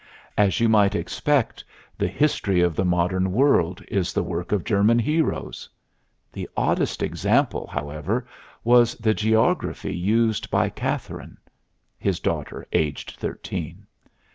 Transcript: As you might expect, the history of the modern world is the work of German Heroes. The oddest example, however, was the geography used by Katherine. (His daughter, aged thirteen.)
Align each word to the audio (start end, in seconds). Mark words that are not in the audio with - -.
As 0.35 0.59
you 0.59 0.67
might 0.67 0.95
expect, 0.95 1.63
the 1.95 2.07
history 2.07 2.59
of 2.61 2.75
the 2.75 2.83
modern 2.83 3.31
world 3.31 3.83
is 3.87 4.13
the 4.13 4.23
work 4.23 4.51
of 4.51 4.63
German 4.63 4.97
Heroes. 4.97 5.69
The 6.33 6.49
oddest 6.57 7.03
example, 7.03 7.67
however, 7.67 8.25
was 8.63 8.95
the 8.95 9.13
geography 9.13 9.95
used 9.95 10.49
by 10.49 10.69
Katherine. 10.69 11.37
(His 11.99 12.19
daughter, 12.19 12.65
aged 12.73 13.11
thirteen.) 13.15 13.85